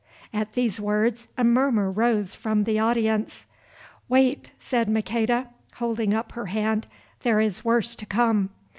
At 0.33 0.53
these 0.53 0.79
words 0.79 1.27
a 1.37 1.43
murmur 1.43 1.91
rose 1.91 2.33
from 2.33 2.63
the 2.63 2.79
audience. 2.79 3.45
"Wait," 4.09 4.51
said 4.57 4.89
Maqueda, 4.89 5.49
holding 5.75 6.11
up 6.11 6.31
her 6.31 6.47
hand, 6.47 6.87
"there 7.19 7.39
is 7.39 7.63
worse 7.63 7.93
to 7.97 8.07
come. 8.07 8.49